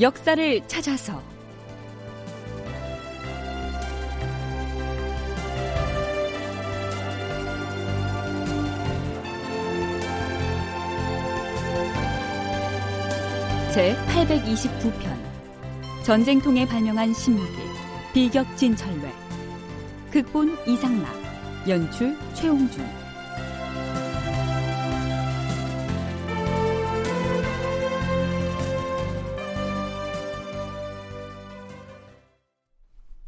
역사를 0.00 0.68
찾아서. 0.68 1.20
제 13.72 13.96
829편. 14.06 15.16
전쟁통에 16.04 16.64
발명한 16.66 17.12
신무기 17.12 17.58
비격진철뇌 18.14 19.12
극본 20.12 20.56
이상락. 20.66 21.12
연출 21.68 22.16
최홍준 22.34 22.97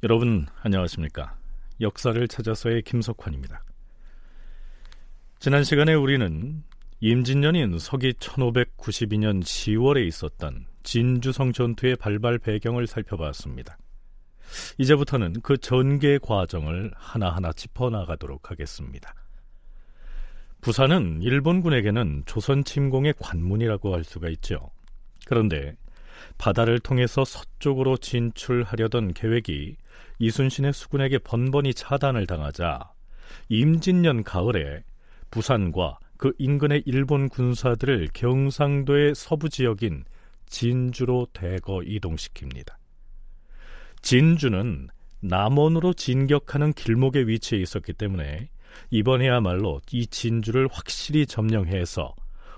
여러분 0.03 0.47
안녕하십니까? 0.63 1.37
역사를 1.83 2.27
찾아서의 2.27 2.81
김석환입니다. 2.83 3.63
지난 5.39 5.63
시간에 5.63 5.93
우리는 5.93 6.63
임진년인 7.01 7.79
서기 7.79 8.15
1592년 8.15 9.43
10월에 9.43 10.07
있었던 10.07 10.65
진주성 10.85 11.53
전투의 11.53 11.97
발발 11.97 12.39
배경을 12.39 12.87
살펴봤습니다. 12.87 13.77
이제부터는 14.79 15.43
그 15.43 15.59
전개 15.59 16.17
과정을 16.17 16.93
하나하나 16.97 17.53
짚어나가도록 17.53 18.51
하겠습니다. 18.51 19.15
부산은 20.63 21.21
일본군에게는 21.21 22.23
조선 22.25 22.65
침공의 22.65 23.13
관문이라고 23.19 23.93
할 23.93 24.05
수가 24.05 24.31
있죠. 24.31 24.71
그런데 25.27 25.77
바다를 26.39 26.79
통해서 26.79 27.25
서쪽으로 27.25 27.97
진출하려던 27.97 29.15
계획이 29.15 29.77
이순신의 30.19 30.73
수군에게 30.73 31.19
번번이 31.19 31.75
차단을 31.75 32.27
당하자 32.27 32.93
임진년 33.49 34.25
가을에 34.25 34.85
부산과 35.31 35.99
그 36.17 36.33
인근의 36.39 36.83
일본 36.85 37.29
군사들을 37.29 38.09
경상도의 38.13 39.15
서부 39.15 39.49
지역인 39.49 40.05
진주로 40.47 41.27
대거 41.33 41.79
이동시킵니다. 41.79 42.75
진주는 44.03 44.89
남원으로 45.21 45.95
진격하는 45.95 46.73
길목에 46.73 47.21
위치해 47.21 47.61
있었기 47.63 47.93
때문에 47.95 48.49
이번에야말로 48.91 49.81
이 49.93 50.07
진주를 50.07 50.69
확실히 50.71 51.27
점령해서 51.27 52.15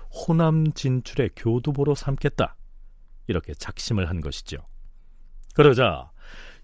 호남 0.09 0.73
진출의 0.73 1.31
교두보로 1.35 1.95
삼겠다. 1.95 2.55
이렇게 3.27 3.53
작심을 3.53 4.09
한 4.09 4.21
것이죠. 4.21 4.57
그러자 5.55 6.11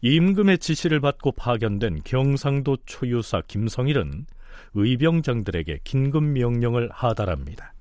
임금의 0.02 0.60
지시를 0.60 1.00
받고 1.00 1.34
파견된 1.34 2.02
경상도 2.04 2.78
초유사 2.86 3.42
김성일은 3.48 4.26
의병장들에게 4.74 5.80
긴급 5.84 6.24
명령을 6.24 6.90
하달합니다. 6.92 7.74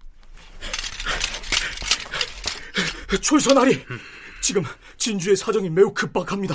출선하리! 3.21 3.85
지금 4.41 4.63
진주의 4.97 5.37
사정이 5.37 5.71
매우 5.71 5.93
급박합니다. 5.93 6.55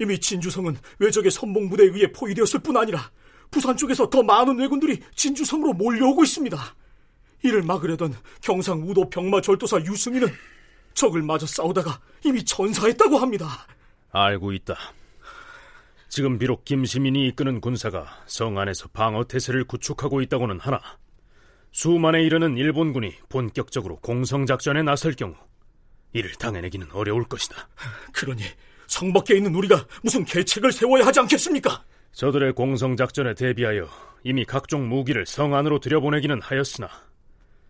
이미 0.00 0.18
진주성은 0.18 0.76
외적의 0.98 1.30
선봉 1.30 1.68
부대에 1.70 1.86
의해 1.86 2.10
포위되었을 2.12 2.60
뿐 2.60 2.76
아니라 2.76 3.10
부산 3.50 3.76
쪽에서 3.76 4.10
더 4.10 4.22
많은 4.22 4.58
왜군들이 4.58 5.00
진주성으로 5.14 5.74
몰려오고 5.74 6.24
있습니다. 6.24 6.58
이를 7.42 7.62
막으려던 7.62 8.14
경상 8.40 8.88
우도 8.88 9.10
병마 9.10 9.42
절도사 9.42 9.80
유승희는 9.80 10.28
적을 10.94 11.22
마저 11.22 11.46
싸우다가 11.46 12.00
이미 12.24 12.44
전사했다고 12.44 13.18
합니다. 13.18 13.66
알고 14.10 14.52
있다. 14.52 14.76
지금 16.08 16.38
비록 16.38 16.64
김시민이 16.64 17.26
이끄는 17.28 17.60
군사가 17.60 18.22
성 18.26 18.58
안에서 18.58 18.88
방어 18.92 19.24
태세를 19.24 19.64
구축하고 19.64 20.20
있다고는 20.22 20.60
하나 20.60 20.80
수만에 21.72 22.22
이르는 22.22 22.56
일본군이 22.56 23.12
본격적으로 23.28 23.96
공성 23.96 24.46
작전에 24.46 24.84
나설 24.84 25.14
경우 25.14 25.34
이를 26.12 26.30
당해내기는 26.34 26.92
어려울 26.92 27.24
것이다. 27.24 27.68
그러니 28.12 28.42
성 28.86 29.12
밖에 29.12 29.34
있는 29.36 29.52
우리가 29.56 29.84
무슨 30.04 30.24
계책을 30.24 30.70
세워야 30.70 31.04
하지 31.04 31.18
않겠습니까? 31.18 31.82
저들의 32.12 32.52
공성 32.52 32.96
작전에 32.96 33.34
대비하여 33.34 33.88
이미 34.22 34.44
각종 34.44 34.88
무기를 34.88 35.26
성 35.26 35.56
안으로 35.56 35.80
들여보내기는 35.80 36.40
하였으나 36.40 36.88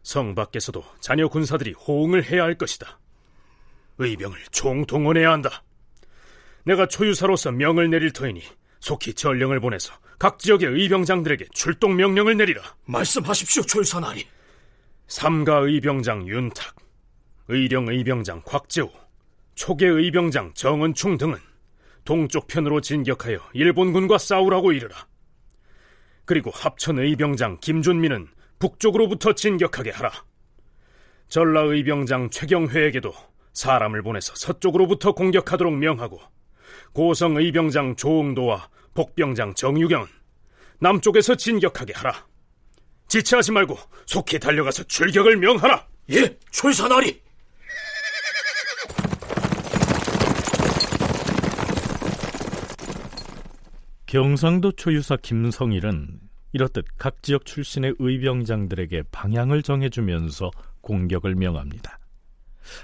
성 0.02 0.34
밖에서도 0.34 0.84
자녀 1.00 1.28
군사들이 1.28 1.72
호응을 1.72 2.30
해야 2.30 2.42
할 2.42 2.58
것이다. 2.58 2.98
의병을 3.98 4.38
총동원해야 4.50 5.30
한다. 5.30 5.62
내가 6.64 6.86
초유사로서 6.88 7.52
명을 7.52 7.90
내릴 7.90 8.12
터이니 8.12 8.42
속히 8.80 9.14
전령을 9.14 9.60
보내서 9.60 9.94
각 10.18 10.38
지역의 10.38 10.68
의병장들에게 10.68 11.46
출동 11.52 11.96
명령을 11.96 12.36
내리라. 12.36 12.62
말씀하십시오, 12.86 13.62
초유사나리. 13.62 14.26
삼가 15.06 15.58
의병장 15.58 16.26
윤탁, 16.28 16.76
의령 17.48 17.88
의병장 17.88 18.42
곽재호, 18.44 18.90
초계 19.54 19.86
의병장 19.86 20.54
정은충 20.54 21.18
등은 21.18 21.38
동쪽 22.04 22.46
편으로 22.46 22.80
진격하여 22.80 23.38
일본군과 23.52 24.18
싸우라고 24.18 24.72
이르라. 24.72 25.06
그리고 26.24 26.50
합천 26.50 26.98
의병장 26.98 27.58
김준민은 27.60 28.28
북쪽으로부터 28.58 29.34
진격하게 29.34 29.90
하라. 29.90 30.10
전라 31.28 31.62
의병장 31.62 32.30
최경회에게도 32.30 33.12
사람을 33.54 34.02
보내서 34.02 34.34
서쪽으로부터 34.36 35.12
공격하도록 35.12 35.72
명하고 35.74 36.20
고성 36.92 37.36
의병장 37.36 37.96
조응도와 37.96 38.68
복병장 38.94 39.54
정유경은 39.54 40.06
남쪽에서 40.80 41.34
진격하게 41.34 41.94
하라. 41.94 42.26
지체하지 43.08 43.52
말고 43.52 43.76
속히 44.06 44.38
달려가서 44.38 44.84
출격을 44.84 45.36
명하라. 45.36 45.86
예, 46.10 46.38
철사나리. 46.50 47.22
경상도 54.06 54.72
초유사 54.72 55.16
김성일은 55.16 56.20
이렇듯 56.52 56.84
각 56.98 57.20
지역 57.22 57.46
출신의 57.46 57.96
의병장들에게 57.98 59.04
방향을 59.10 59.64
정해주면서 59.64 60.52
공격을 60.82 61.34
명합니다. 61.34 61.98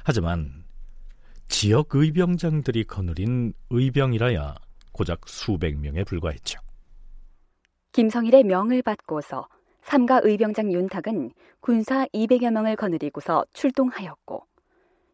하지만 0.03 0.59
지역 1.50 1.88
의병장들이 1.92 2.84
거느린 2.84 3.52
의병이라야 3.70 4.54
고작 4.92 5.28
수백 5.28 5.76
명에 5.78 6.04
불과했죠. 6.04 6.60
김성일의 7.92 8.44
명을 8.44 8.82
받고서 8.82 9.48
삼가 9.82 10.20
의병장 10.22 10.72
윤탁은 10.72 11.32
군사 11.58 12.06
200여 12.14 12.52
명을 12.52 12.76
거느리고서 12.76 13.44
출동하였고 13.52 14.46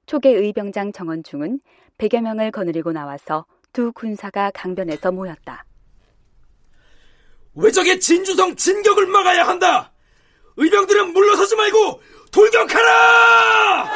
초계 0.04 0.28
의병장 0.28 0.92
정원충은 0.92 1.60
100여 1.96 2.20
명을 2.20 2.50
거느리고 2.50 2.92
나와서 2.92 3.46
두 3.72 3.90
군사가 3.92 4.50
강변에서 4.50 5.12
모였다. 5.12 5.64
외적의 7.54 7.98
진주성 7.98 8.56
진격을 8.56 9.06
막아야 9.06 9.48
한다. 9.48 9.90
의병들은 10.58 11.14
물러서지 11.14 11.56
말고 11.56 12.02
돌격하라! 12.30 13.86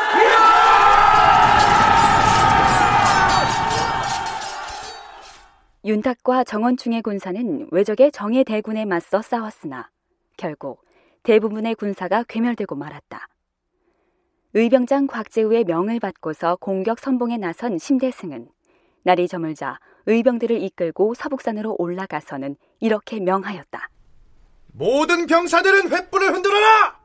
윤탁과 5.82 6.44
정원충의 6.44 7.00
군사는 7.00 7.69
외적의 7.71 8.12
정예 8.12 8.44
대군에 8.44 8.85
맞서 8.85 9.23
싸웠으나 9.23 9.88
결국 10.37 10.85
대부분의 11.23 11.75
군사가 11.75 12.23
괴멸되고 12.25 12.75
말았다. 12.75 13.29
의병장 14.53 15.06
곽재우의 15.06 15.65
명을 15.65 16.00
받고서 16.00 16.56
공격 16.56 16.99
선봉에 16.99 17.38
나선 17.38 17.79
심대승은 17.79 18.49
날이 19.05 19.27
저물자 19.27 19.79
의병들을 20.05 20.62
이끌고 20.62 21.15
서북산으로 21.15 21.77
올라가서는 21.79 22.56
이렇게 22.81 23.19
명하였다. 23.19 23.88
모든 24.73 25.27
병사들은 25.27 25.88
횃불을 25.88 26.35
흔들어라! 26.35 27.00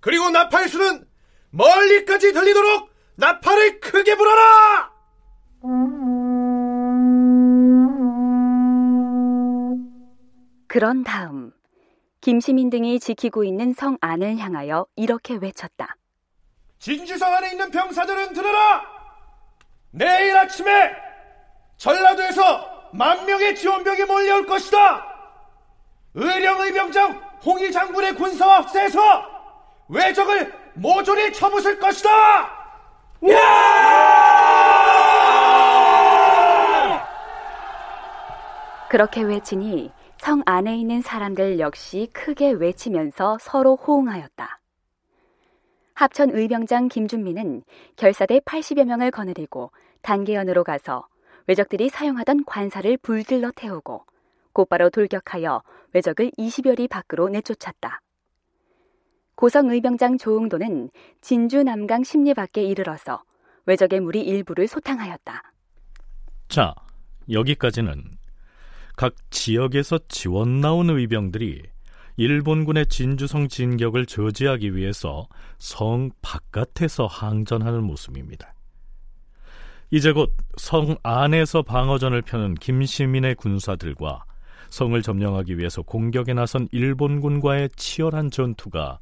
그리고 0.00 0.28
나팔수는 0.28 1.06
멀리까지 1.50 2.32
들리도록 2.32 2.90
나팔을 3.16 3.80
크게 3.80 4.16
불어라! 4.16 4.92
그런 10.70 11.02
다음 11.02 11.52
김시민 12.20 12.70
등이 12.70 13.00
지키고 13.00 13.42
있는 13.42 13.72
성 13.72 13.98
안을 14.00 14.38
향하여 14.38 14.86
이렇게 14.94 15.34
외쳤다. 15.34 15.96
진주성 16.78 17.34
안에 17.34 17.50
있는 17.50 17.72
병사들은 17.72 18.34
들어라! 18.34 18.84
내일 19.90 20.36
아침에 20.38 20.92
전라도에서 21.76 22.90
만 22.92 23.26
명의 23.26 23.56
지원병이 23.56 24.04
몰려올 24.04 24.46
것이다! 24.46 25.04
의령의 26.14 26.72
병장 26.72 27.20
홍일 27.44 27.72
장군의 27.72 28.14
군사와 28.14 28.58
합세해서 28.58 29.26
왜적을 29.88 30.54
모조리 30.74 31.32
쳐부술 31.32 31.80
것이다! 31.80 32.10
야! 33.28 33.90
그렇게 38.88 39.22
외치니 39.22 39.90
성 40.20 40.42
안에 40.44 40.76
있는 40.76 41.00
사람들 41.00 41.60
역시 41.60 42.10
크게 42.12 42.50
외치면서 42.50 43.38
서로 43.40 43.74
호응하였다. 43.76 44.60
합천 45.94 46.36
의병장 46.36 46.88
김준민은 46.88 47.62
결사대 47.96 48.40
80여 48.40 48.84
명을 48.84 49.12
거느리고 49.12 49.72
단계연으로 50.02 50.62
가서 50.62 51.08
외적들이 51.46 51.88
사용하던 51.88 52.44
관사를 52.44 52.98
불질러 52.98 53.50
태우고 53.56 54.04
곧바로 54.52 54.90
돌격하여 54.90 55.62
외적을 55.94 56.32
20여리 56.32 56.90
밖으로 56.90 57.30
내쫓았다. 57.30 58.02
고성 59.36 59.70
의병장 59.70 60.18
조응도는 60.18 60.90
진주 61.22 61.62
남강 61.62 62.04
심리 62.04 62.34
밖에 62.34 62.62
이르러서 62.62 63.22
외적의 63.64 64.00
무리 64.00 64.20
일부를 64.20 64.68
소탕하였다. 64.68 65.42
자, 66.48 66.74
여기까지는 67.30 68.19
각 69.00 69.14
지역에서 69.30 69.98
지원 70.08 70.60
나온 70.60 70.90
의병들이 70.90 71.62
일본군의 72.18 72.84
진주성 72.88 73.48
진격을 73.48 74.04
저지하기 74.04 74.76
위해서 74.76 75.26
성 75.58 76.10
바깥에서 76.20 77.06
항전하는 77.06 77.82
모습입니다. 77.82 78.52
이제 79.90 80.12
곧 80.12 80.34
성 80.58 80.96
안에서 81.02 81.62
방어전을 81.62 82.20
펴는 82.20 82.56
김시민의 82.56 83.36
군사들과 83.36 84.24
성을 84.68 85.00
점령하기 85.00 85.56
위해서 85.56 85.80
공격에 85.80 86.34
나선 86.34 86.68
일본군과의 86.70 87.70
치열한 87.76 88.30
전투가 88.30 88.98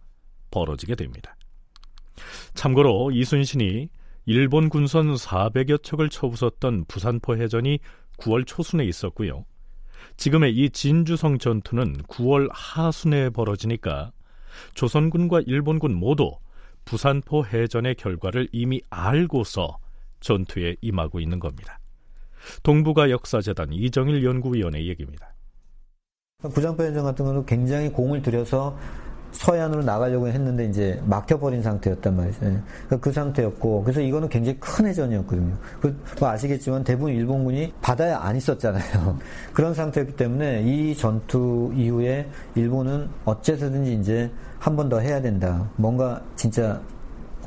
벌어지게 0.53 0.94
됩니다. 0.94 1.35
참고로 2.55 3.11
이순신이 3.11 3.89
일본 4.27 4.69
군선 4.69 5.17
400여 5.17 5.83
척을 5.83 6.09
쳐부쉈던 6.09 6.85
부산포 6.87 7.37
해전이 7.37 7.81
9월 8.19 8.47
초순에 8.47 8.85
있었고요. 8.85 9.44
지금의 10.17 10.56
이 10.56 10.71
진주성 10.71 11.39
전투는 11.39 12.03
9월 12.05 12.49
하순에 12.53 13.31
벌어지니까 13.31 14.12
조선군과 14.75 15.43
일본군 15.47 15.95
모두 15.95 16.37
부산포 16.85 17.45
해전의 17.45 17.97
결과를 17.97 18.49
이미 18.53 18.81
알고서 18.91 19.79
전투에 20.21 20.77
임하고 20.81 21.21
있는 21.21 21.39
겁니다. 21.39 21.79
동북아 22.62 23.11
역사재단 23.11 23.73
이정일 23.73 24.25
연구위원의 24.25 24.89
얘기입니다. 24.89 25.35
부산포 26.43 26.85
해전 26.85 27.05
같은 27.05 27.25
경우는 27.25 27.47
굉장히 27.47 27.91
공을 27.91 28.23
들여서 28.23 28.77
서해안으로 29.38 29.85
나가려고 29.85 30.26
했는데 30.26 30.64
이제 30.64 31.00
막혀버린 31.06 31.62
상태였단 31.62 32.17
말이죠. 32.17 32.40
그러니까 32.40 32.96
그 33.00 33.12
상태였고 33.12 33.85
그래서 33.85 34.00
이거는 34.00 34.29
굉장히 34.29 34.58
큰 34.58 34.87
해전이었거든요. 34.87 35.55
그 35.81 35.96
뭐 36.19 36.29
아시겠지만 36.31 36.82
대부분 36.82 37.12
일본군이 37.12 37.73
바다에 37.81 38.11
안 38.12 38.35
있었잖아요. 38.37 39.17
그런 39.55 39.73
상태였기 39.75 40.17
때문에 40.17 40.62
이 40.62 40.96
전투 40.96 41.73
이후에 41.76 42.26
일본은 42.56 43.08
어째서든지 43.25 43.94
이제 43.94 44.31
한 44.58 44.75
번 44.75 44.88
더 44.88 44.99
해야 44.99 45.20
된다. 45.23 45.69
뭔가 45.76 46.20
진짜 46.34 46.81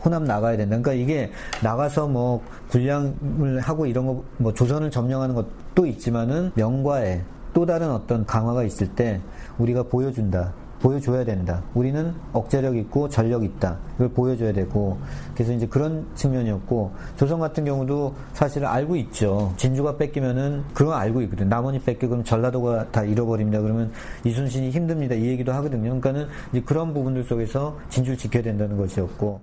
호남 0.03 0.23
나가야 0.23 0.55
된다. 0.55 0.77
그러니까 0.79 0.94
이게 0.94 1.29
나가서 1.61 2.07
뭐 2.07 2.41
군량을 2.69 3.59
하고 3.59 3.85
이런 3.85 4.05
거 4.07 4.23
뭐 4.37 4.53
조선을 4.53 4.89
점령하는 4.91 5.35
것도 5.35 5.85
있지만은 5.85 6.51
명과의 6.55 7.21
또 7.53 7.65
다른 7.65 7.91
어떤 7.91 8.25
강화가 8.25 8.63
있을 8.63 8.87
때 8.95 9.19
우리가 9.57 9.83
보여준다. 9.83 10.53
보여줘야 10.81 11.24
된다. 11.24 11.63
우리는 11.74 12.13
억제력 12.33 12.75
있고 12.78 13.07
전력 13.07 13.44
있다. 13.44 13.80
이걸 13.95 14.10
보여줘야 14.10 14.51
되고 14.51 15.00
그래서 15.33 15.54
이제 15.54 15.68
그런 15.68 16.07
측면이었고 16.16 16.94
조선 17.18 17.39
같은 17.39 17.66
경우도 17.66 18.16
사실은 18.33 18.68
알고 18.68 18.95
있죠. 18.98 19.54
진주가 19.57 19.98
뺏기면은 19.98 20.63
그건 20.74 20.98
알고 20.98 21.22
있거든. 21.24 21.50
남원이 21.50 21.81
그러면 21.81 22.24
전라도가 22.24 22.92
다 22.92 23.04
잃어버립니다. 23.04 23.62
그러면 23.62 23.92
이순신이 24.24 24.72
힘듭니다. 24.72 25.16
이 25.16 25.28
얘기도 25.28 25.51
하거든요. 25.54 25.83
그러니까는 25.83 26.28
이제 26.51 26.62
그런 26.62 26.94
부분들 26.94 27.24
속에서 27.24 27.80
진주를 27.89 28.18
지켜야 28.18 28.44
된다는 28.44 28.78
것이었고 28.78 29.42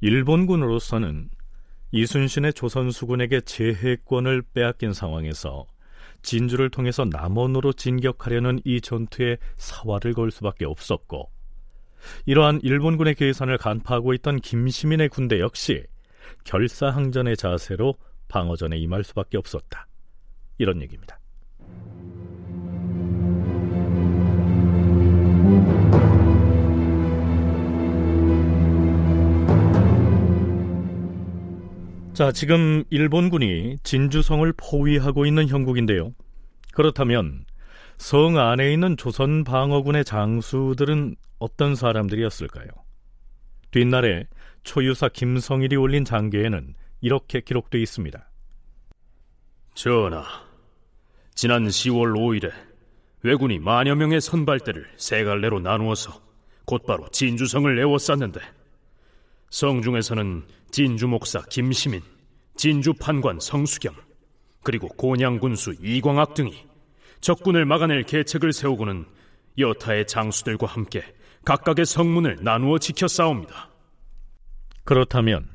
일본군으로서는 0.00 1.28
이순신의 1.92 2.54
조선 2.54 2.90
수군에게 2.90 3.42
제해권을 3.42 4.42
빼앗긴 4.54 4.94
상황에서 4.94 5.66
진주를 6.22 6.70
통해서 6.70 7.04
남원으로 7.04 7.72
진격하려는 7.72 8.60
이 8.64 8.80
전투에 8.80 9.38
사활을 9.56 10.12
걸 10.14 10.30
수밖에 10.30 10.64
없었고 10.64 11.30
이러한 12.26 12.60
일본군의 12.62 13.14
계산을 13.14 13.58
간파하고 13.58 14.14
있던 14.14 14.40
김시민의 14.40 15.08
군대 15.08 15.40
역시 15.40 15.84
결사항전의 16.44 17.36
자세로 17.36 17.94
방어전에 18.28 18.78
임할 18.78 19.04
수밖에 19.04 19.36
없었다. 19.36 19.86
이런 20.58 20.80
얘기입니다. 20.82 21.18
자, 32.12 32.30
지금 32.30 32.84
일본군이 32.90 33.78
진주성을 33.84 34.52
포위하고 34.58 35.24
있는 35.24 35.48
형국인데요. 35.48 36.12
그렇다면 36.74 37.46
성 37.96 38.36
안에 38.36 38.70
있는 38.70 38.98
조선 38.98 39.44
방어군의 39.44 40.04
장수들은 40.04 41.16
어떤 41.38 41.74
사람들이었을까요? 41.74 42.66
뒷날에 43.70 44.26
초유사 44.62 45.08
김성일이 45.08 45.76
올린 45.76 46.04
장계에는 46.04 46.74
이렇게 47.00 47.40
기록되어 47.40 47.80
있습니다. 47.80 48.30
전하, 49.74 50.22
지난 51.34 51.66
10월 51.66 52.14
5일에 52.14 52.52
왜군이 53.22 53.58
만여 53.58 53.94
명의 53.94 54.20
선발대를 54.20 54.86
세 54.96 55.24
갈래로 55.24 55.60
나누어서 55.60 56.20
곧바로 56.66 57.08
진주성을 57.08 57.78
에워쌌는데 57.78 58.40
성중에서는 59.52 60.44
진주 60.70 61.06
목사 61.06 61.42
김시민, 61.42 62.00
진주 62.56 62.94
판관 62.94 63.38
성수경, 63.38 63.94
그리고 64.62 64.88
곤양 64.88 65.38
군수 65.40 65.74
이광학 65.82 66.32
등이 66.32 66.64
적군을 67.20 67.66
막아낼 67.66 68.02
계책을 68.04 68.54
세우고는 68.54 69.04
여타의 69.58 70.06
장수들과 70.06 70.66
함께 70.66 71.04
각각의 71.44 71.84
성문을 71.84 72.38
나누어 72.40 72.78
지켜 72.78 73.06
싸웁니다. 73.06 73.68
그렇다면 74.84 75.50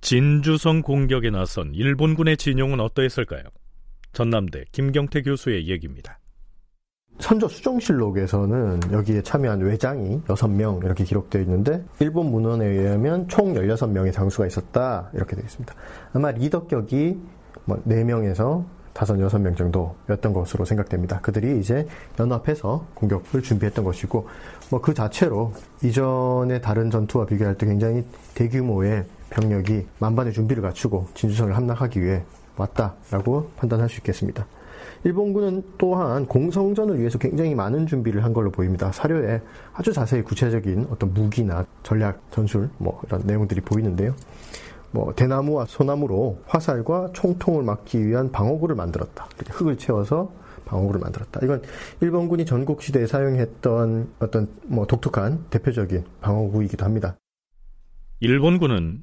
진주성 0.00 0.80
공격에 0.80 1.28
나선 1.28 1.74
일본군의 1.74 2.38
진용은 2.38 2.80
어떠했을까요? 2.80 3.42
전남대 4.14 4.64
김경태 4.72 5.20
교수의 5.20 5.68
얘기입니다. 5.68 6.19
선조 7.20 7.48
수정실록에서는 7.48 8.80
여기에 8.92 9.22
참여한 9.22 9.60
외장이 9.60 10.22
6명 10.22 10.84
이렇게 10.84 11.04
기록되어 11.04 11.42
있는데 11.42 11.84
일본 12.00 12.30
문헌에 12.30 12.66
의하면 12.66 13.28
총 13.28 13.54
16명의 13.54 14.12
장수가 14.12 14.46
있었다 14.46 15.10
이렇게 15.12 15.36
되어 15.36 15.44
있습니다. 15.44 15.74
아마 16.14 16.30
리더격이 16.30 17.18
뭐 17.66 17.82
4명에서 17.86 18.64
5, 18.92 19.02
6명 19.02 19.56
정도였던 19.56 20.32
것으로 20.32 20.64
생각됩니다. 20.64 21.20
그들이 21.20 21.60
이제 21.60 21.86
연합해서 22.18 22.86
공격을 22.94 23.42
준비했던 23.42 23.84
것이고 23.84 24.26
뭐 24.70 24.80
그 24.80 24.94
자체로 24.94 25.52
이전의 25.82 26.60
다른 26.62 26.90
전투와 26.90 27.26
비교할 27.26 27.56
때 27.56 27.66
굉장히 27.66 28.04
대규모의 28.34 29.04
병력이 29.30 29.86
만반의 29.98 30.32
준비를 30.32 30.62
갖추고 30.62 31.08
진주성을 31.14 31.54
함락하기 31.56 32.02
위해 32.02 32.22
왔다라고 32.56 33.50
판단할 33.56 33.88
수 33.88 33.98
있겠습니다. 33.98 34.46
일본군은 35.04 35.62
또한 35.78 36.26
공성전을 36.26 36.98
위해서 36.98 37.18
굉장히 37.18 37.54
많은 37.54 37.86
준비를 37.86 38.22
한 38.22 38.32
걸로 38.32 38.50
보입니다. 38.50 38.92
사료에 38.92 39.40
아주 39.72 39.92
자세히 39.92 40.22
구체적인 40.22 40.88
어떤 40.90 41.14
무기나 41.14 41.64
전략, 41.82 42.20
전술, 42.30 42.68
뭐 42.78 43.00
이런 43.06 43.22
내용들이 43.24 43.62
보이는데요. 43.62 44.14
뭐 44.90 45.14
대나무와 45.14 45.66
소나무로 45.66 46.42
화살과 46.46 47.10
총통을 47.14 47.62
막기 47.62 48.04
위한 48.06 48.30
방어구를 48.30 48.74
만들었다. 48.74 49.28
흙을 49.48 49.78
채워서 49.78 50.32
방어구를 50.66 51.00
만들었다. 51.00 51.40
이건 51.42 51.62
일본군이 52.00 52.44
전국 52.44 52.82
시대에 52.82 53.06
사용했던 53.06 54.12
어떤 54.18 54.48
뭐 54.64 54.86
독특한 54.86 55.46
대표적인 55.50 56.04
방어구이기도 56.20 56.84
합니다. 56.84 57.16
일본군은 58.20 59.02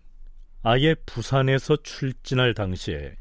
아예 0.64 0.96
부산에서 1.06 1.78
출진할 1.78 2.54
당시에 2.54 3.16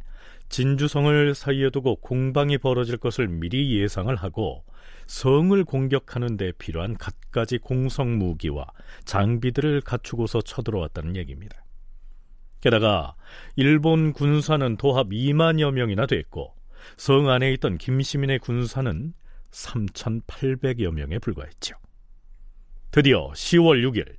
진주성을 0.48 1.34
사이에 1.34 1.70
두고 1.70 1.96
공방이 1.96 2.58
벌어질 2.58 2.96
것을 2.96 3.28
미리 3.28 3.78
예상을 3.80 4.14
하고 4.14 4.64
성을 5.06 5.64
공격하는 5.64 6.36
데 6.36 6.52
필요한 6.52 6.96
갖가지 6.96 7.58
공성 7.58 8.18
무기와 8.18 8.66
장비들을 9.04 9.80
갖추고서 9.82 10.42
쳐들어왔다는 10.42 11.16
얘기입니다. 11.16 11.64
게다가 12.60 13.14
일본 13.54 14.12
군사는 14.12 14.76
도합 14.76 15.08
2만여 15.08 15.72
명이나 15.72 16.06
됐고 16.06 16.54
성 16.96 17.28
안에 17.28 17.52
있던 17.54 17.78
김시민의 17.78 18.38
군사는 18.40 19.12
3,800여 19.50 20.90
명에 20.90 21.18
불과했죠. 21.18 21.76
드디어 22.90 23.30
10월 23.30 23.82
6일 23.88 24.16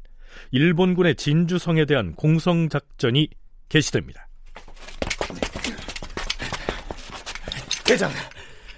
일본군의 0.51 1.15
진주성에 1.15 1.85
대한 1.85 2.13
공성작전이 2.15 3.29
개시됩니다. 3.69 4.27
대장, 7.87 8.11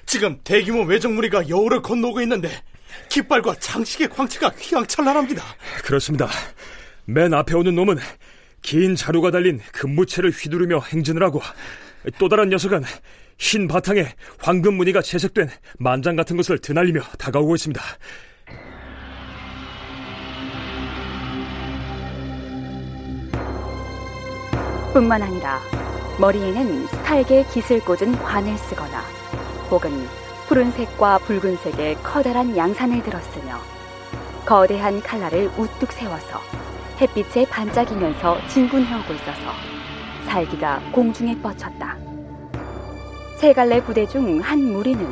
지금 0.06 0.40
대규모 0.44 0.84
외적 0.84 1.12
무리가 1.12 1.50
여우를 1.50 1.82
건너고 1.82 2.22
있는데 2.22 2.48
깃발과 3.10 3.56
장식의 3.56 4.08
광채가 4.10 4.50
휘황찬란합니다. 4.50 5.44
그렇습니다. 5.84 6.30
맨 7.06 7.34
앞에 7.34 7.56
오는 7.56 7.74
놈은 7.74 7.98
긴 8.62 8.96
자루가 8.96 9.32
달린 9.32 9.62
금무채를 9.72 10.30
휘두르며 10.30 10.82
행진을 10.82 11.24
하고 11.24 11.42
또 12.20 12.30
다른 12.30 12.50
녀석은 12.50 12.84
흰 13.40 13.68
바탕에 13.68 14.14
황금 14.38 14.76
무늬가 14.76 15.02
채색된 15.02 15.50
만장 15.80 16.16
같은 16.16 16.38
것을 16.38 16.60
드날리며 16.60 17.02
다가오고 17.18 17.56
있습니다. 17.56 17.82
뿐만 24.94 25.22
아니라 25.22 25.79
머리에는 26.20 26.88
스타일계 26.88 27.46
깃을 27.46 27.80
꽂은 27.86 28.12
관을 28.22 28.58
쓰거나 28.58 29.02
혹은 29.72 29.90
푸른색과 30.48 31.20
붉은색의 31.20 31.98
커다란 32.04 32.56
양산을 32.58 33.02
들었으며 33.04 33.56
거대한 34.46 35.02
칼날을 35.02 35.50
우뚝 35.58 35.92
세워서 35.92 36.42
햇빛에 37.00 37.46
반짝이면서 37.48 38.38
진군해오고 38.50 39.14
있어서 39.14 39.54
살기가 40.26 40.82
공중에 40.92 41.40
뻗쳤다. 41.42 41.96
세 43.38 43.54
갈래 43.54 43.82
부대 43.82 44.06
중 44.06 44.42
한 44.42 44.60
무리는 44.74 45.08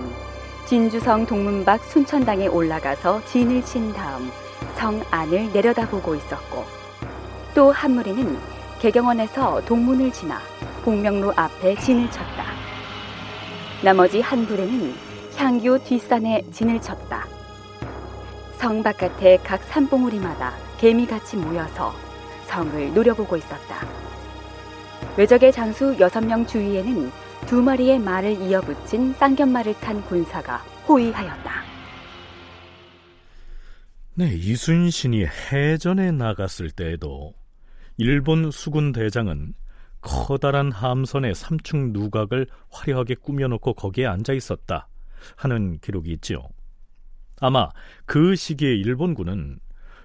진주성 0.66 1.26
동문박 1.26 1.82
순천당에 1.86 2.48
올라가서 2.48 3.24
진을 3.26 3.64
친 3.64 3.94
다음 3.94 4.30
성 4.76 5.02
안을 5.10 5.54
내려다보고 5.54 6.16
있었고 6.16 6.66
또 7.56 7.72
한 7.72 7.92
무리는 7.92 8.38
개경원에서 8.80 9.62
동문을 9.66 10.12
지나 10.12 10.40
공명로 10.88 11.34
앞에 11.36 11.76
진을 11.76 12.10
쳤다. 12.10 12.46
나머지 13.84 14.22
한 14.22 14.46
부대는 14.46 14.96
향교 15.36 15.84
뒷산에 15.84 16.44
진을 16.54 16.80
쳤다. 16.80 17.28
성 18.54 18.82
바깥의 18.82 19.40
각 19.44 19.62
산봉우리마다 19.66 20.54
개미같이 20.80 21.36
모여서 21.36 21.94
성을 22.46 22.94
노려보고 22.94 23.36
있었다. 23.36 23.86
외적의 25.18 25.52
장수 25.52 25.94
여섯 26.00 26.22
명 26.22 26.46
주위에는 26.46 27.12
두 27.48 27.62
마리의 27.62 28.00
말을 28.00 28.40
이어붙인 28.44 29.14
쌍견말을 29.16 29.74
탄 29.82 30.02
군사가 30.04 30.60
호위하였다. 30.88 31.52
네, 34.14 34.34
이순신이 34.34 35.26
해전에 35.52 36.12
나갔을 36.12 36.72
때에도 36.72 37.34
일본 37.98 38.52
수군 38.52 38.94
대장은 38.94 39.54
커다란 40.08 40.72
함선의 40.72 41.36
삼층 41.36 41.92
누각을 41.92 42.48
화려하게 42.70 43.16
꾸며놓고 43.16 43.74
거기에 43.74 44.06
앉아 44.08 44.34
있었다 44.34 44.88
하는 45.36 45.80
기록이 45.80 46.12
있지요. 46.14 46.48
아마 47.40 47.70
그 48.06 48.36
시기에 48.36 48.74
일본군은 48.76 49.60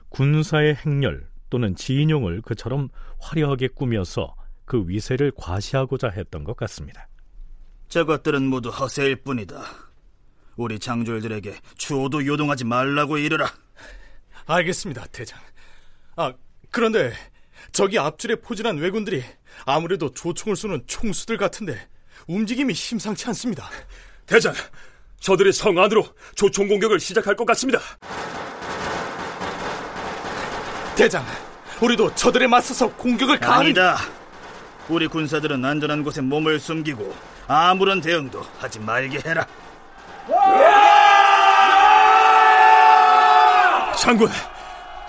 군사의 0.09 0.75
행렬 0.75 1.28
또는 1.49 1.75
진용을 1.75 2.42
그처럼 2.42 2.88
화려하게 3.21 3.68
꾸며서 3.68 4.35
그 4.64 4.85
위세를 4.87 5.32
과시하고자 5.37 6.09
했던 6.09 6.44
것 6.44 6.56
같습니다. 6.56 7.09
저것들은 7.88 8.42
모두 8.42 8.71
허세일 8.71 9.16
뿐이다. 9.16 9.62
우리 10.56 10.78
장졸들에게 10.78 11.54
추호도 11.76 12.26
요동하지 12.26 12.64
말라고 12.64 13.18
이르라. 13.18 13.47
알겠습니다, 14.47 15.06
대장. 15.12 15.38
아, 16.16 16.32
그런데 16.71 17.12
저기 17.71 17.99
앞줄에 17.99 18.37
포진한 18.37 18.78
왜군들이 18.78 19.23
아무래도 19.64 20.11
조총을 20.12 20.57
쏘는 20.57 20.83
총수들 20.87 21.37
같은데 21.37 21.88
움직임이 22.26 22.75
심상치 22.75 23.26
않습니다. 23.28 23.69
대장, 24.26 24.52
저들이 25.21 25.52
성 25.52 25.78
안으로 25.78 26.07
조총 26.35 26.69
공격을 26.69 26.99
시작할 26.99 27.37
것 27.37 27.45
같습니다. 27.45 27.81
대장, 30.97 31.25
우리도 31.81 32.14
저들에 32.14 32.47
맞서서 32.47 32.88
공격을 32.97 33.38
가하는... 33.38 33.66
아니다. 33.66 33.99
우리 34.88 35.07
군사들은 35.07 35.64
안전한 35.64 36.02
곳에 36.02 36.21
몸을 36.21 36.61
숨기고 36.61 37.14
아무런 37.47 38.00
대응도 38.00 38.45
하지 38.59 38.78
말게 38.78 39.21
해라. 39.25 39.47
장군, 43.97 44.28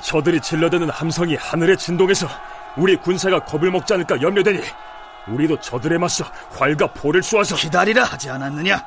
저들이 0.04 0.42
질러대는 0.42 0.90
함성이 0.90 1.36
하늘에 1.36 1.76
진동해서 1.76 2.28
우리 2.78 2.96
군사가 2.98 3.40
겁을 3.40 3.72
먹지 3.72 3.94
않을까 3.94 4.22
염려되니 4.22 4.60
우리도 5.30 5.60
저들에 5.62 5.98
맞서 5.98 6.26
활과 6.52 6.94
포를 6.94 7.24
쏘아서 7.24 7.56
기다리라 7.56 8.04
하지 8.04 8.30
않았느냐? 8.30 8.86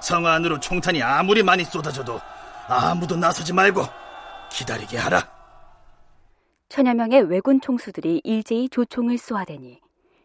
성 0.00 0.24
안으로 0.26 0.60
총탄이 0.60 1.02
아무리 1.02 1.42
많이 1.42 1.64
쏟아져도 1.64 2.20
아무도 2.68 3.16
나서지 3.16 3.52
말고 3.52 3.82
기다리게 4.50 4.96
하라. 4.98 5.28
천여 6.68 6.94
명의 6.94 7.22
왜군 7.22 7.60
총수들이 7.60 8.20
일제히 8.22 8.68
조총을 8.68 9.18
쏘아대니 9.18 9.80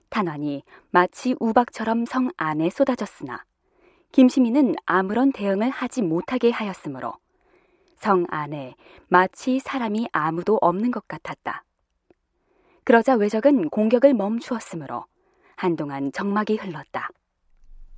탄환이 0.09 0.63
마치 0.91 1.35
우박처럼 1.39 2.05
성 2.05 2.29
안에 2.37 2.69
쏟아졌으나 2.69 3.43
김시민은 4.11 4.75
아무런 4.85 5.31
대응을 5.31 5.71
하지 5.71 6.03
못하게 6.03 6.51
하였으므로 6.51 7.15
성 8.05 8.23
안에 8.29 8.75
마치 9.07 9.57
사람이 9.57 10.09
아무도 10.11 10.59
없는 10.61 10.91
것 10.91 11.07
같았다. 11.07 11.63
그러자 12.83 13.15
외적은 13.15 13.69
공격을 13.71 14.13
멈추었으므로 14.13 15.07
한동안 15.55 16.11
정막이 16.11 16.57
흘렀다. 16.57 17.09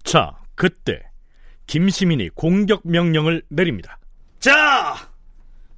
자, 0.04 0.38
그때 0.56 1.04
김시민이 1.66 2.30
공격 2.30 2.84
명령을 2.88 3.44
내립니다. 3.50 4.00
자, 4.40 4.96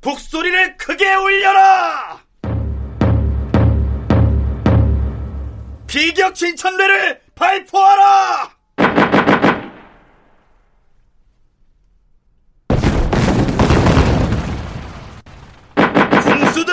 북소리를 0.01 0.77
크게 0.77 1.12
울려라! 1.15 2.24
비격 5.88 6.36
진천대를 6.36 7.19
발포하라! 7.33 8.58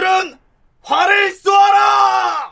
군수들은 0.07 0.39
활을 0.83 1.31
쏘아라! 1.31 2.51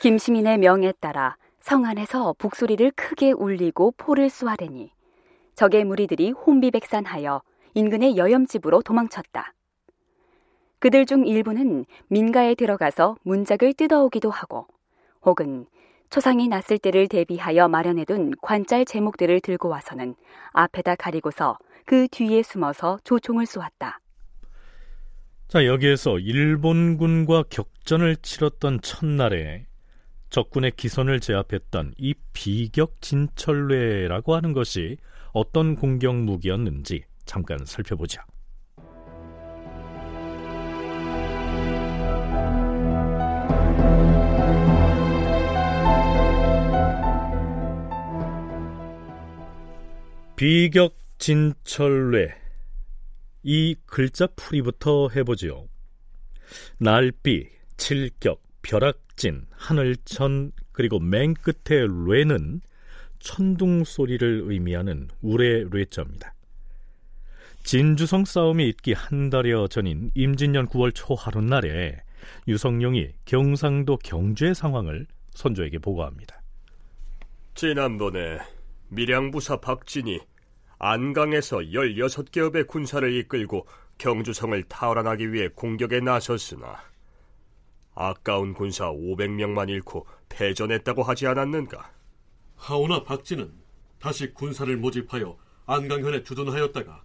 김시민의 0.00 0.58
명에 0.58 0.92
따라 1.00 1.36
성 1.60 1.84
안에서 1.84 2.36
북소리를 2.38 2.92
크게 2.92 3.32
울리고 3.32 3.94
포를 3.96 4.30
쏘아대니 4.30 4.92
적의 5.56 5.84
무리들이 5.84 6.30
혼비백산하여 6.30 7.42
인근의 7.74 8.16
여염집으로 8.16 8.82
도망쳤다. 8.82 9.52
그들 10.78 11.06
중 11.06 11.26
일부는 11.26 11.86
민가에 12.06 12.54
들어가서 12.54 13.16
문짝을 13.22 13.74
뜯어오기도 13.74 14.30
하고 14.30 14.68
혹은 15.22 15.66
초상이 16.10 16.46
났을 16.46 16.78
때를 16.78 17.08
대비하여 17.08 17.66
마련해둔 17.66 18.34
관짤 18.40 18.84
제목들을 18.84 19.40
들고 19.40 19.68
와서는 19.68 20.14
앞에다 20.52 20.94
가리고서 20.94 21.58
그 21.86 22.08
뒤에 22.08 22.42
숨어서 22.42 22.98
조총을 23.04 23.46
쏘았다. 23.46 24.00
자, 25.48 25.64
여기에서 25.64 26.18
일본군과 26.18 27.44
격전을 27.48 28.16
치렀던 28.16 28.80
첫날에 28.82 29.66
적군의 30.28 30.72
기선을 30.72 31.20
제압했던 31.20 31.94
이 31.96 32.14
비격 32.32 33.00
진철례라고 33.00 34.34
하는 34.34 34.52
것이 34.52 34.96
어떤 35.32 35.76
공격 35.76 36.16
무기였는지 36.16 37.04
잠깐 37.24 37.58
살펴보자. 37.64 38.26
비격 50.34 51.05
진철례 51.18 52.34
이 53.42 53.76
글자 53.86 54.26
풀이부터 54.26 55.08
해보지요. 55.14 55.68
날비, 56.78 57.48
칠격, 57.76 58.42
벼락진, 58.62 59.46
하늘천 59.50 60.52
그리고 60.72 60.98
맨 60.98 61.34
끝의 61.34 61.88
뇌는 61.88 62.60
천둥 63.18 63.84
소리를 63.84 64.42
의미하는 64.46 65.08
우레 65.22 65.64
뇌자입니다. 65.64 66.34
진주성 67.62 68.24
싸움이 68.24 68.68
있기 68.68 68.92
한 68.92 69.28
달여 69.30 69.66
전인 69.68 70.10
임진년 70.14 70.68
9월 70.68 70.92
초 70.94 71.14
하룻날에 71.14 72.00
유성룡이 72.46 73.08
경상도 73.24 73.96
경주의 73.98 74.54
상황을 74.54 75.06
선조에게 75.32 75.78
보고합니다. 75.78 76.40
지난번에 77.54 78.38
밀양부사 78.88 79.56
박진이 79.60 80.20
안강에서 80.78 81.58
16개업의 81.58 82.66
군사를 82.66 83.10
이끌고 83.14 83.66
경주성을 83.98 84.62
탈환하기 84.64 85.32
위해 85.32 85.48
공격에 85.48 86.00
나섰으나 86.00 86.76
아까운 87.94 88.52
군사 88.52 88.90
500명만 88.90 89.70
잃고 89.70 90.06
패전했다고 90.28 91.02
하지 91.02 91.26
않았는가? 91.26 91.90
하오나 92.56 93.02
박진은 93.04 93.52
다시 93.98 94.32
군사를 94.34 94.76
모집하여 94.76 95.36
안강현에 95.66 96.22
주둔하였다가 96.22 97.02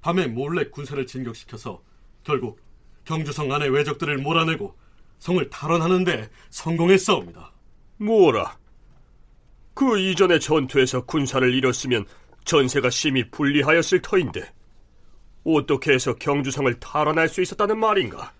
밤에 0.00 0.26
몰래 0.28 0.64
군사를 0.70 1.04
진격시켜서 1.06 1.82
결국 2.22 2.60
경주성 3.04 3.52
안의 3.52 3.70
왜적들을 3.70 4.18
몰아내고 4.18 4.76
성을 5.18 5.50
탈환하는데 5.50 6.30
성공했사옵니다. 6.50 7.52
뭐라? 7.98 8.56
그 9.74 9.98
이전의 9.98 10.40
전투에서 10.40 11.04
군사를 11.04 11.52
잃었으면 11.52 12.06
전세가 12.50 12.90
심히 12.90 13.30
불리하였을 13.30 14.02
터인데 14.02 14.52
어떻게 15.44 15.92
해서 15.92 16.16
경주성을 16.16 16.80
탈환할 16.80 17.28
수 17.28 17.40
있었다는 17.40 17.78
말인가? 17.78 18.32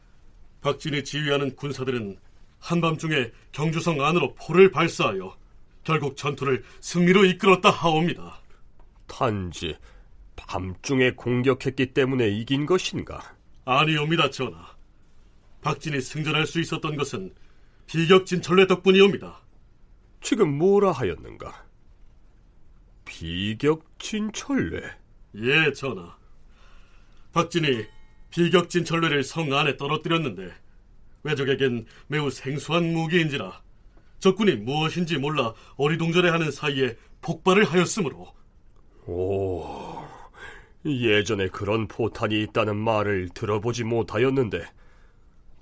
박진이 0.63 1.05
지휘하는 1.05 1.55
군사들은 1.55 2.19
한밤중에 2.59 3.31
경주성 3.53 4.05
안으로 4.05 4.35
포를 4.35 4.73
발사하여 4.73 5.37
결국 5.85 6.17
전투를 6.17 6.65
승리로 6.81 7.25
이끌었다 7.25 7.71
하옵니다. 7.71 8.41
단지 9.07 9.77
밤중에 10.35 11.13
공격했기 11.13 11.95
때문에 11.95 12.31
이긴 12.31 12.67
것인가? 12.67 13.37
아니옵니다, 13.65 14.29
전하. 14.31 14.75
박진이 15.63 16.01
승전할 16.01 16.47
수 16.47 16.59
있었던 16.59 16.97
것은 16.97 17.33
비격진철례 17.87 18.67
덕분이옵니다. 18.67 19.41
지금 20.21 20.59
뭐라 20.59 20.91
하였는가? 20.91 21.70
비격진철례? 23.11 24.83
예, 25.35 25.73
전하. 25.73 26.17
박진이 27.33 27.85
비격진철례를 28.31 29.25
성 29.25 29.53
안에 29.53 29.77
떨어뜨렸는데 29.77 30.53
외적에겐 31.25 31.87
매우 32.07 32.31
생소한 32.31 32.93
무기인지라 32.93 33.61
적군이 34.21 34.57
무엇인지 34.57 35.19
몰라 35.19 35.53
어리둥절해 35.77 36.31
하는 36.31 36.51
사이에 36.51 36.97
폭발을 37.21 37.65
하였으므로 37.65 38.33
오, 39.07 40.03
예전에 40.87 41.49
그런 41.49 41.89
포탄이 41.89 42.43
있다는 42.43 42.77
말을 42.77 43.29
들어보지 43.31 43.85
못하였는데 43.85 44.65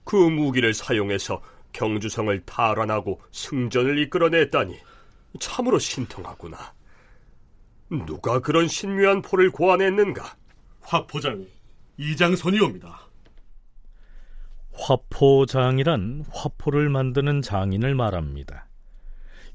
그 0.05 0.17
무기를 0.17 0.75
사용해서 0.75 1.43
경주성을 1.73 2.41
탈환하고 2.45 3.21
승전을 3.33 3.99
이끌어냈다니 4.01 4.79
참으로 5.41 5.79
신통하구나. 5.79 6.78
누가 7.91 8.41
그런 8.41 8.69
신묘한 8.69 9.23
포를 9.23 9.51
고안했는가? 9.51 10.37
화포장 10.81 11.47
이장손이옵니다. 11.97 13.01
화포장이란 14.73 16.25
화포를 16.31 16.89
만드는 16.89 17.43
장인을 17.43 17.95
말합니다. 17.95 18.67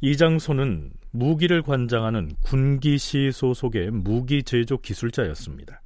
이장손은 0.02 0.92
무기를 1.12 1.62
관장하는 1.62 2.36
군기시 2.42 3.32
소속의 3.32 3.92
무기 3.92 4.44
제조 4.44 4.78
기술자였습니다. 4.78 5.82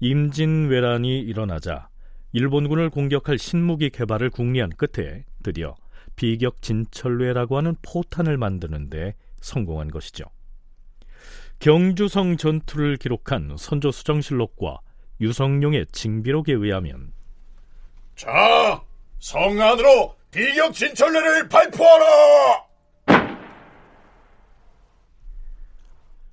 임진왜란이 0.00 1.20
일어나자 1.20 1.88
일본군을 2.32 2.90
공격할 2.90 3.38
신무기 3.38 3.90
개발을 3.90 4.30
궁리한 4.30 4.70
끝에 4.70 5.24
드디어 5.42 5.74
비격 6.16 6.62
진철례라고 6.62 7.58
하는 7.58 7.74
포탄을 7.82 8.38
만드는데 8.38 9.14
성공한 9.40 9.90
것이죠. 9.90 10.24
경주성 11.60 12.38
전투를 12.38 12.96
기록한 12.96 13.54
선조 13.58 13.90
수정실록과 13.90 14.80
유성룡의 15.20 15.86
징비록에 15.92 16.54
의하면 16.54 17.12
자, 18.16 18.82
성 19.18 19.60
안으로 19.60 20.16
비격진철례를 20.30 21.48
발포하라! 21.50 22.64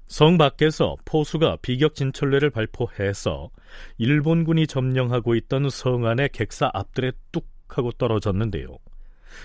성 0.06 0.38
밖에서 0.38 0.96
포수가 1.04 1.58
비격진철례를 1.62 2.50
발포해서 2.50 3.50
일본군이 3.98 4.66
점령하고 4.66 5.36
있던 5.36 5.70
성 5.70 6.06
안의 6.06 6.30
객사 6.30 6.70
앞들에 6.74 7.12
뚝 7.34 7.50
하고 7.68 7.92
떨어졌는데요. 7.92 8.78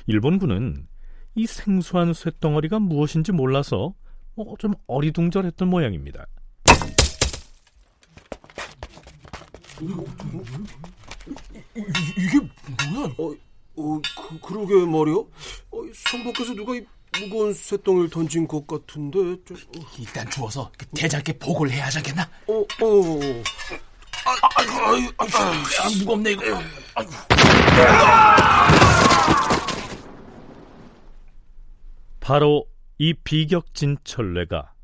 일본군은 0.06 0.86
이 1.34 1.46
생소한 1.46 2.12
쇳덩어리가 2.12 2.78
무엇인지 2.78 3.32
몰라서 3.32 3.94
어, 4.36 4.54
좀 4.58 4.72
어리둥절했던 4.86 5.68
모양입니다. 5.68 6.26
이, 9.80 9.86
게 12.26 12.38
뭐야? 12.92 13.06
어, 13.18 13.34
어 13.76 14.00
그, 14.00 14.40
그러게 14.40 14.74
말이야. 14.86 15.14
어, 15.14 15.82
성 15.94 16.24
밖에서 16.24 16.54
누가 16.54 16.74
이 16.74 16.84
무거운 17.20 17.52
쇳덩이를 17.52 18.08
던진 18.08 18.48
것 18.48 18.66
같은데. 18.66 19.18
좀, 19.44 19.56
어. 19.76 19.80
일단 19.98 20.28
주워서 20.30 20.70
대장께 20.94 21.38
보고를 21.38 21.72
해야 21.72 21.86
하지 21.86 21.98
않겠나? 21.98 22.22
어, 22.46 22.54
어. 22.54 22.64
아, 24.24 24.48
아이고, 24.56 24.72
아이고, 24.72 25.12
아이고, 25.18 25.38
아, 25.38 25.88
무겁네 25.98 26.32
이거. 26.32 26.42
아이고. 26.94 27.12
바로 32.20 32.71
이 33.04 33.14
비격진 33.14 33.96
철례가 34.04 34.74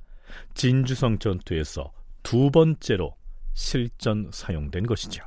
진주성 0.55 1.21
전투에서 1.21 1.93
두 2.25 2.51
번째로 2.51 3.15
실전 3.55 4.29
사용된 4.33 4.89
것이죠. 4.89 5.23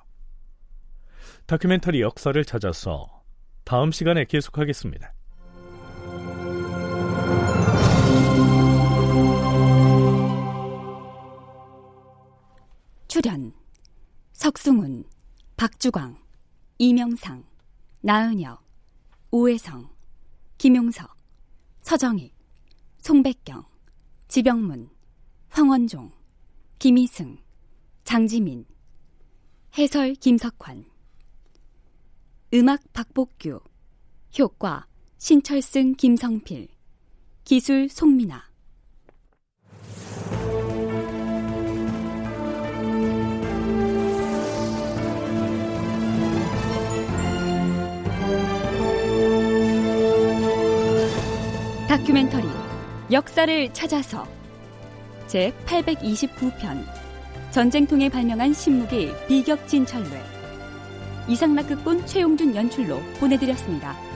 다큐멘터리 1.45 2.01
역사를 2.01 2.43
찾아서 2.43 3.23
다음 3.63 3.93
시간에 3.93 4.25
계속하겠습니다. 4.25 5.13
출연 13.07 13.53
석승훈, 14.33 15.05
박주광, 15.55 16.17
이명상, 16.77 17.45
나은혁, 18.01 18.61
오혜성, 19.31 19.89
김용석, 20.57 21.15
서정희, 21.83 22.40
송백경, 23.01 23.65
지병문, 24.27 24.87
황원종, 25.49 26.11
김희승, 26.77 27.39
장지민, 28.03 28.63
해설 29.75 30.13
김석환, 30.13 30.85
음악 32.53 32.79
박복규, 32.93 33.59
효과 34.37 34.85
신철승 35.17 35.95
김성필, 35.95 36.67
기술 37.43 37.89
송민아. 37.89 38.51
다큐멘터리 51.87 52.60
역사를 53.11 53.73
찾아서 53.73 54.25
제 55.27 55.53
829편 55.65 56.85
전쟁통에 57.51 58.07
발명한 58.07 58.53
신무기 58.53 59.11
비격진철례 59.27 60.21
이상락극본 61.27 62.05
최용준 62.05 62.55
연출로 62.55 63.01
보내드렸습니다. 63.19 64.10